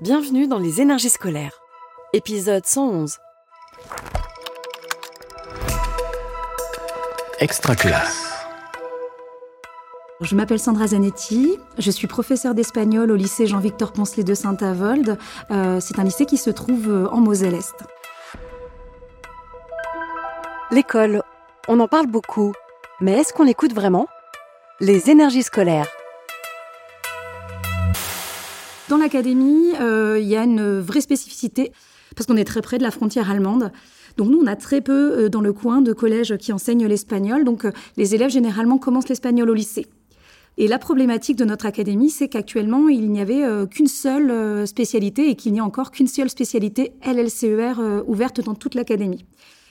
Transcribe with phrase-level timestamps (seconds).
[0.00, 1.60] Bienvenue dans les énergies scolaires.
[2.12, 3.18] Épisode 111.
[7.40, 8.32] Extra classe.
[10.20, 15.18] Je m'appelle Sandra Zanetti, je suis professeure d'espagnol au lycée Jean-Victor Poncelet de Saint-Avold.
[15.50, 17.82] Euh, c'est un lycée qui se trouve euh, en Moselle-Est.
[20.70, 21.24] L'école,
[21.66, 22.52] on en parle beaucoup,
[23.00, 24.06] mais est-ce qu'on l'écoute vraiment?
[24.78, 25.88] Les énergies scolaires.
[28.88, 31.72] Dans l'académie, euh, il y a une vraie spécificité
[32.16, 33.70] parce qu'on est très près de la frontière allemande.
[34.16, 37.44] Donc nous, on a très peu dans le coin de collèges qui enseignent l'espagnol.
[37.44, 37.66] Donc
[37.96, 39.86] les élèves généralement commencent l'espagnol au lycée.
[40.60, 44.66] Et la problématique de notre académie, c'est qu'actuellement, il n'y avait euh, qu'une seule euh,
[44.66, 49.24] spécialité et qu'il n'y a encore qu'une seule spécialité LLCER euh, ouverte dans toute l'académie.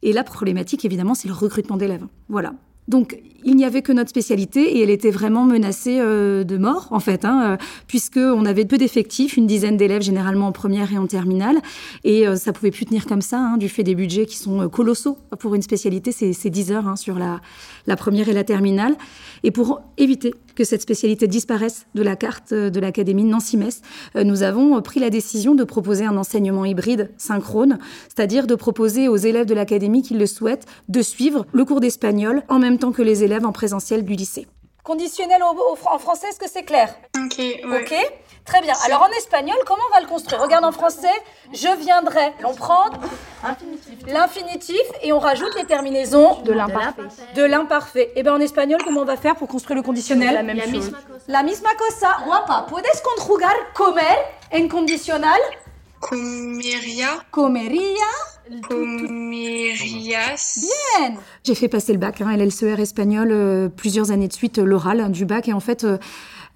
[0.00, 2.06] Et la problématique, évidemment, c'est le recrutement d'élèves.
[2.30, 2.54] Voilà.
[2.88, 6.88] Donc, il n'y avait que notre spécialité et elle était vraiment menacée euh, de mort,
[6.90, 7.56] en fait, hein, euh,
[7.86, 11.56] puisqu'on avait peu d'effectifs, une dizaine d'élèves généralement en première et en terminale.
[12.04, 14.68] Et euh, ça pouvait plus tenir comme ça, hein, du fait des budgets qui sont
[14.68, 17.40] colossaux pour une spécialité, c'est 10 heures hein, sur la,
[17.86, 18.94] la, première et la terminale.
[19.42, 23.80] Et pour éviter que cette spécialité disparaisse de la carte de l'Académie Nancy-Metz,
[24.16, 27.78] nous avons pris la décision de proposer un enseignement hybride synchrone,
[28.08, 32.42] c'est-à-dire de proposer aux élèves de l'Académie qui le souhaitent de suivre le cours d'espagnol
[32.48, 34.46] en même temps que les élèves en présentiel du lycée.
[34.82, 36.94] Conditionnel en français, est-ce que c'est clair?
[37.16, 37.38] Ok.
[37.64, 37.94] Ok.
[38.46, 38.74] Très bien.
[38.86, 40.40] Alors en espagnol, comment on va le construire?
[40.40, 41.12] Regarde en français,
[41.52, 42.32] je viendrai.
[42.42, 42.86] On prend
[44.08, 47.02] l'infinitif et on rajoute les terminaisons de l'imparfait.
[47.34, 48.04] De l'imparfait.
[48.08, 50.34] Et eh bien en espagnol, comment on va faire pour construire le conditionnel?
[50.34, 50.92] La même chose.
[51.28, 52.16] La misma cosa.
[52.24, 54.18] Guapa, ¿puedes conjugar comer
[54.52, 55.38] en condicional?
[56.00, 57.08] Comeria.
[57.30, 58.10] Comeria.
[60.56, 61.14] Bien.
[61.44, 65.00] J'ai fait passer le bac, hein, LLCR espagnol, euh, plusieurs années de suite, euh, l'oral
[65.00, 65.48] hein, du bac.
[65.48, 65.98] Et en fait, euh,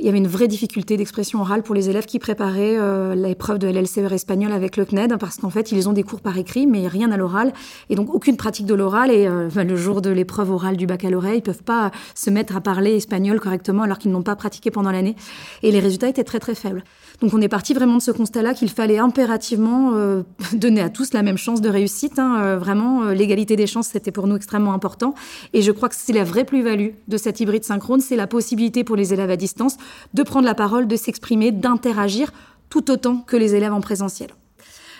[0.00, 2.76] il y avait une vraie difficulté d'expression orale pour les élèves qui préparaient
[3.14, 6.36] l'épreuve de LLCR espagnol avec le CNED, parce qu'en fait, ils ont des cours par
[6.36, 7.52] écrit, mais rien à l'oral.
[7.90, 9.10] Et donc, aucune pratique de l'oral.
[9.10, 12.96] Et le jour de l'épreuve orale du baccalauréat, ils peuvent pas se mettre à parler
[12.96, 15.16] espagnol correctement alors qu'ils n'ont pas pratiqué pendant l'année.
[15.62, 16.84] Et les résultats étaient très, très faibles.
[17.20, 20.22] Donc on est parti vraiment de ce constat-là qu'il fallait impérativement euh,
[20.52, 22.18] donner à tous la même chance de réussite.
[22.18, 22.40] Hein.
[22.42, 25.14] Euh, vraiment, euh, l'égalité des chances, c'était pour nous extrêmement important.
[25.52, 28.84] Et je crois que c'est la vraie plus-value de cet hybride synchrone, c'est la possibilité
[28.84, 29.76] pour les élèves à distance
[30.14, 32.32] de prendre la parole, de s'exprimer, d'interagir
[32.68, 34.30] tout autant que les élèves en présentiel.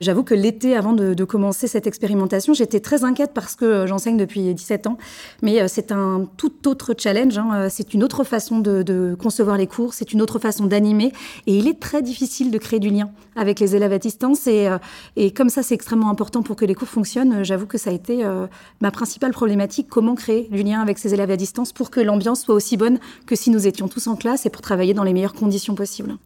[0.00, 4.16] J'avoue que l'été, avant de, commencer cette expérimentation, j'étais très inquiète parce que euh, j'enseigne
[4.16, 4.96] depuis 17 ans.
[5.42, 7.36] Mais euh, c'est un tout autre challenge.
[7.36, 7.50] Hein.
[7.52, 11.12] Euh, c'est une autre façon de, concevoir les cours, c'est une autre façon d'animer.
[11.46, 14.46] Et il est très difficile de créer du lien avec les élèves à distance.
[14.46, 14.70] Et,
[15.16, 17.44] et comme ça, c'est extrêmement important pour que les cours fonctionnent.
[17.44, 18.24] J'avoue que ça a été
[18.80, 19.88] ma principale problématique.
[19.90, 22.98] Comment créer du lien avec ces élèves à distance pour que l'ambiance soit aussi bonne
[23.26, 26.16] que si nous étions tous en classe et pour travailler dans les meilleures conditions possibles.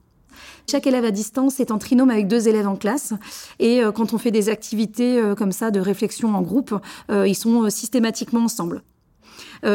[0.71, 3.13] Chaque élève à distance est en trinôme avec deux élèves en classe.
[3.59, 6.75] Et euh, quand on fait des activités euh, comme ça de réflexion en groupe,
[7.11, 8.83] euh, ils sont systématiquement ensemble.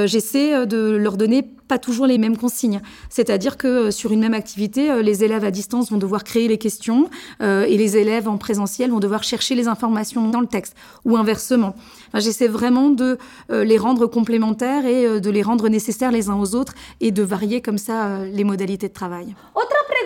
[0.06, 2.81] j'essaie de leur donner pas toujours les mêmes consignes.
[3.09, 7.09] C'est-à-dire que sur une même activité, les élèves à distance vont devoir créer les questions
[7.41, 10.75] et les élèves en présentiel vont devoir chercher les informations dans le texte
[11.06, 11.75] ou inversement.
[12.16, 13.18] j'essaie vraiment de
[13.50, 17.62] les rendre complémentaires et de les rendre nécessaires les uns aux autres et de varier
[17.62, 19.36] comme ça les modalités de travail.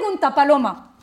[0.03, 0.95] pregunta, Paloma.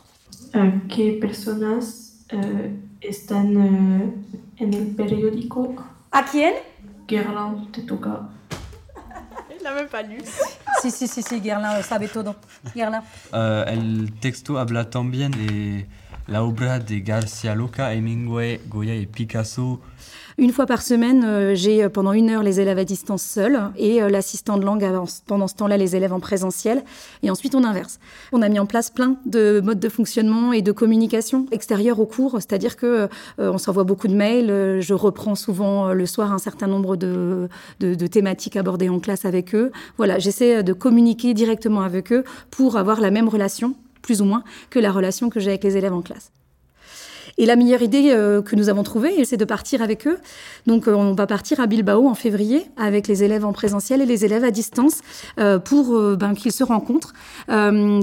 [0.89, 4.13] ¿Qué personas uh, están uh,
[4.57, 5.75] en el periódico?
[6.11, 6.55] ¿A quién?
[7.07, 8.29] Guerlain, te toca?
[9.61, 10.19] Il n'a même pas lu.
[10.81, 12.35] si, si, si, si, Guerlain sabe todo.
[12.75, 13.03] Guerlain.
[13.33, 15.87] Uh, el texto habla también de
[16.31, 19.81] la obra de Garcia Lorca, Hemingway, Goya et Picasso.
[20.39, 23.61] Une fois par semaine, euh, j'ai euh, pendant une heure les élèves à distance seuls
[23.77, 24.89] et euh, l'assistant de langue
[25.27, 26.85] pendant ce temps-là les élèves en présentiel.
[27.25, 27.99] Et ensuite, on inverse.
[28.33, 32.07] On a mis en place plein de modes de fonctionnement et de communication extérieure au
[32.07, 33.09] cours, c'est-à-dire que
[33.39, 34.81] on s'envoie beaucoup de mails.
[34.81, 37.49] Je reprends souvent le soir un certain nombre de
[38.07, 39.73] thématiques abordées en classe avec eux.
[39.97, 44.45] Voilà, j'essaie de communiquer directement avec eux pour avoir la même relation plus ou moins,
[44.71, 46.33] que la relation que j'ai avec les élèves en classe.
[47.39, 50.19] Et la meilleure idée euh, que nous avons trouvée, c'est de partir avec eux.
[50.67, 54.07] Donc, euh, on va partir à Bilbao en février avec les élèves en présentiel et
[54.07, 55.01] les élèves à distance
[55.39, 57.13] euh, pour ben, qu'ils se rencontrent,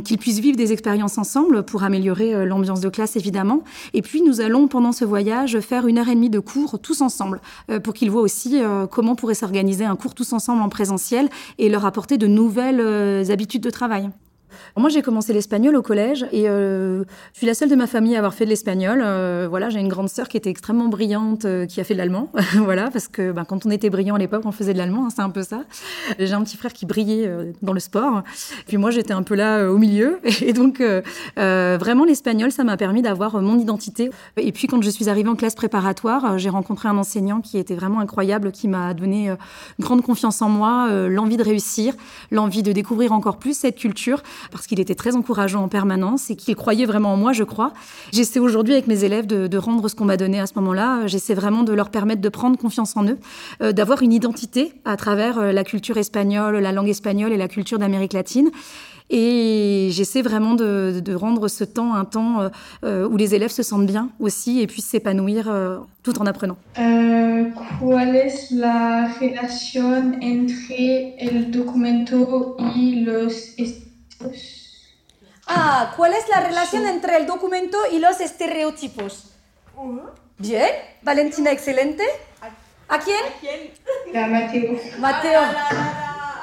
[0.03, 3.63] qu'ils puissent vivre des expériences ensemble pour améliorer l'ambiance de classe, évidemment.
[3.93, 7.01] Et puis, nous allons, pendant ce voyage, faire une heure et demie de cours tous
[7.01, 7.41] ensemble
[7.83, 8.59] pour qu'ils voient aussi
[8.91, 13.63] comment pourrait s'organiser un cours tous ensemble en présentiel et leur apporter de nouvelles habitudes
[13.63, 14.09] de travail.
[14.75, 17.03] Moi, j'ai commencé l'espagnol au collège et je
[17.33, 18.99] suis la seule de ma famille à avoir fait de l'espagnol.
[19.49, 22.31] voilà, j'ai une grande sœur qui était extrêmement brillante, qui a fait de l'allemand.
[22.55, 25.09] voilà, parce que ben, quand on était brillant à l'époque, on faisait de l'allemand, hein,
[25.13, 25.63] c'est un peu ça.
[26.19, 27.29] J'ai un petit frère qui brillait
[27.61, 28.23] dans le sport.
[28.67, 30.19] Puis moi, j'étais un peu là au milieu.
[30.41, 30.81] Et donc,
[31.35, 34.09] vraiment, l'espagnol, ça m'a permis d'avoir mon identité.
[34.37, 37.75] Et puis, quand je suis arrivée en classe préparatoire, j'ai rencontré un enseignant qui était
[37.75, 39.33] vraiment incroyable, qui m'a donné
[39.79, 41.93] grande confiance en moi, l'envie de réussir,
[42.31, 46.35] l'envie de découvrir encore plus cette culture, parce qu'il était très encourageant en permanence et
[46.35, 47.73] qu'il croyait vraiment en moi, je crois.
[48.11, 51.07] J'essaie aujourd'hui avec mes élèves de, rendre ce qu'on m'a donné à ce moment-là.
[51.07, 53.17] J'essaie vraiment de leur permettre de prendre confiance en eux,
[53.61, 57.47] euh, d'avoir une identité à travers euh, la culture espagnole, la langue espagnole et la
[57.47, 58.51] culture d'Amérique latine.
[59.09, 62.49] Et j'essaie vraiment de, rendre ce temps un temps
[62.83, 65.49] euh, où les élèves se sentent bien aussi et puissent s'épanouir
[66.03, 66.57] tout en apprenant.
[67.79, 73.55] ¿Cuál es la relación entre el documento y los?
[75.47, 79.31] Ah, ¿cuál es la relación entre el documento y los estereotipos?
[80.37, 80.69] Bien,
[81.01, 82.03] Valentina, excelente.
[82.89, 83.19] ¿A quién?
[84.15, 84.79] A Mateo.
[84.99, 85.41] Mateo.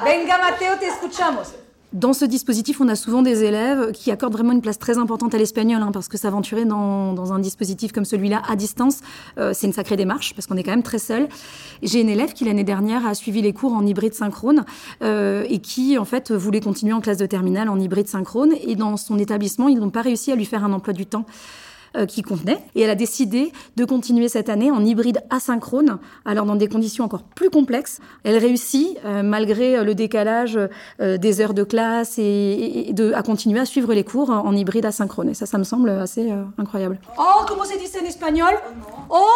[0.04, 1.54] Venga, Mateo, te escuchamos.
[1.94, 5.32] Dans ce dispositif, on a souvent des élèves qui accordent vraiment une place très importante
[5.32, 8.98] à l'espagnol, hein, parce que s'aventurer dans, un dispositif comme celui-là à distance,
[9.38, 11.28] euh, c'est une sacrée démarche, parce qu'on est quand même très seul.
[11.84, 14.64] J'ai une élève qui l'année dernière a suivi les cours en hybride synchrone
[15.02, 18.54] euh, et qui en fait voulait continuer en classe de terminale en hybride synchrone.
[18.66, 21.26] Et dans son établissement, ils n'ont pas réussi à lui faire un emploi du temps.
[21.96, 22.58] Euh, qui convenait.
[22.74, 27.04] Et elle a décidé de continuer cette année en hybride asynchrone, alors dans des conditions
[27.04, 28.00] encore plus complexes.
[28.24, 30.58] Elle réussit, euh, malgré euh, le décalage
[30.98, 35.28] des heures de classe, et, à continuer à suivre les cours en hybride asynchrone.
[35.28, 36.98] Et ça, ça me semble assez incroyable.
[37.16, 38.54] Oh, comment se dit en espagnol?
[39.08, 39.26] Oh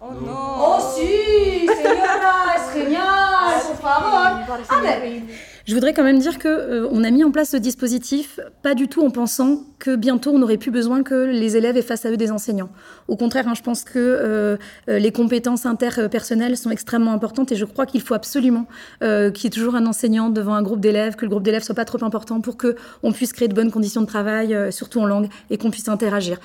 [0.00, 6.48] Oh non Oh si Señora, es genial, por favor je voudrais quand même dire que
[6.48, 10.30] euh, on a mis en place ce dispositif pas du tout en pensant que bientôt
[10.30, 12.70] on n'aurait plus besoin que les élèves aient face à eux des enseignants.
[13.08, 14.56] Au contraire, hein, je pense que euh,
[14.88, 18.66] euh, les compétences interpersonnelles sont extrêmement importantes et je crois qu'il faut absolument
[19.00, 21.74] qu'il y ait toujours un enseignant devant un groupe d'élèves, que le groupe d'élèves soit
[21.74, 25.06] pas trop important pour que on puisse créer de bonnes conditions de travail, surtout en
[25.06, 26.38] langue, et qu'on puisse interagir.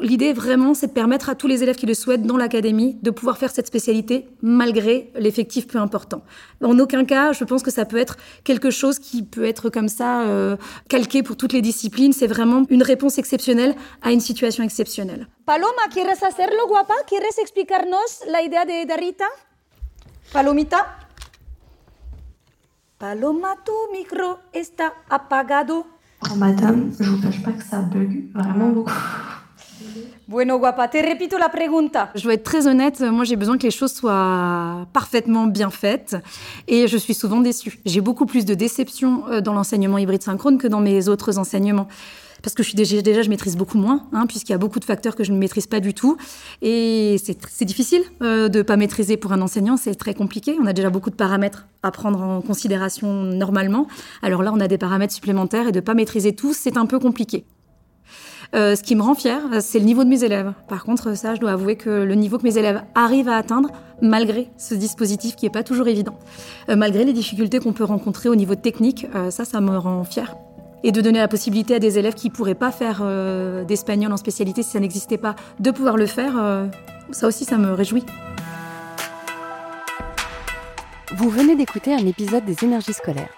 [0.00, 3.10] L'idée vraiment, c'est de permettre à tous les élèves qui le souhaitent dans l'académie de
[3.10, 6.22] pouvoir faire cette spécialité malgré l'effectif peu important.
[6.62, 9.88] En aucun cas, je pense que ça peut être quelque chose qui peut être comme
[9.88, 10.56] ça euh,
[10.88, 12.12] calqué pour toutes les disciplines.
[12.12, 15.28] C'est vraiment une réponse exceptionnelle à une situation exceptionnelle.
[15.44, 16.94] Paloma, ¿quieres hacerlo, guapa?
[17.06, 19.26] ¿Quieres explicarnos la idea de Darita?
[20.32, 20.98] Palomita.
[22.98, 25.86] Paloma, tu micro está apagado.
[26.30, 28.92] Oh, madame, je vous cache pas que ça bug vraiment beaucoup.
[30.28, 32.10] Bueno, guapa, te repito la pregunta.
[32.14, 36.16] Je dois être très honnête, moi j'ai besoin que les choses soient parfaitement bien faites
[36.68, 37.80] et je suis souvent déçue.
[37.84, 41.88] J'ai beaucoup plus de déception euh, dans l'enseignement hybride synchrone que dans mes autres enseignements
[42.42, 44.84] parce que je suis déjà, je maîtrise beaucoup moins, hein, puisqu'il y a beaucoup de
[44.84, 46.16] facteurs que je ne maîtrise pas du tout.
[46.60, 50.56] Et c'est difficile euh, de ne pas maîtriser pour un enseignant, c'est très compliqué.
[50.60, 53.86] On a déjà beaucoup de paramètres à prendre en considération normalement.
[54.22, 56.86] Alors là, on a des paramètres supplémentaires et de ne pas maîtriser tous, c'est un
[56.86, 57.44] peu compliqué.
[58.54, 60.52] Euh, ce qui me rend fière, c'est le niveau de mes élèves.
[60.68, 63.70] Par contre, ça, je dois avouer que le niveau que mes élèves arrivent à atteindre,
[64.02, 66.18] malgré ce dispositif qui n'est pas toujours évident,
[66.68, 70.04] euh, malgré les difficultés qu'on peut rencontrer au niveau technique, euh, ça, ça me rend
[70.04, 70.36] fière.
[70.84, 73.04] Et de donner la possibilité à des élèves qui ne pourraient pas faire
[73.68, 76.32] d'espagnol en spécialité si ça n'existait pas, de pouvoir le faire,
[77.12, 78.04] ça aussi, ça me réjouit.
[81.16, 83.30] Vous venez d'écouter un épisode des énergies scolaires.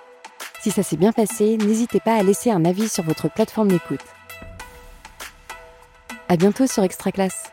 [0.63, 4.01] Si ça s'est bien passé, n'hésitez pas à laisser un avis sur votre plateforme d'écoute.
[6.29, 7.53] À bientôt sur Extra Classe.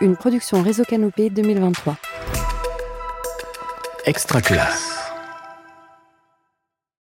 [0.00, 1.96] Une production Réseau Canopé 2023.
[4.06, 4.97] Extra Classe.